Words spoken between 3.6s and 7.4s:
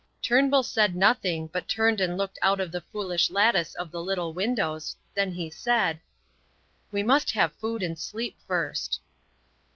of the little windows, then he said, "We must